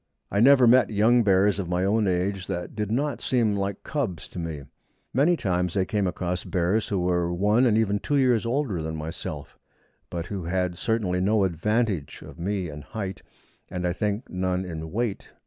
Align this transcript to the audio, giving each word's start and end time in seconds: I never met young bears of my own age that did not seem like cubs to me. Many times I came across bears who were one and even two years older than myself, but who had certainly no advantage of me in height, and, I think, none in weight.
I 0.31 0.39
never 0.39 0.65
met 0.65 0.89
young 0.89 1.21
bears 1.21 1.59
of 1.59 1.69
my 1.69 1.85
own 1.85 2.07
age 2.07 2.47
that 2.47 2.73
did 2.75 2.89
not 2.91 3.21
seem 3.21 3.55
like 3.55 3.83
cubs 3.83 4.27
to 4.29 4.39
me. 4.39 4.63
Many 5.13 5.37
times 5.37 5.77
I 5.77 5.85
came 5.85 6.07
across 6.07 6.43
bears 6.43 6.87
who 6.87 6.97
were 7.01 7.31
one 7.31 7.67
and 7.67 7.77
even 7.77 7.99
two 7.99 8.15
years 8.15 8.43
older 8.43 8.81
than 8.81 8.95
myself, 8.95 9.59
but 10.09 10.25
who 10.25 10.45
had 10.45 10.75
certainly 10.75 11.21
no 11.21 11.43
advantage 11.43 12.23
of 12.23 12.39
me 12.39 12.67
in 12.67 12.81
height, 12.81 13.21
and, 13.69 13.85
I 13.85 13.93
think, 13.93 14.27
none 14.27 14.65
in 14.65 14.91
weight. 14.91 15.33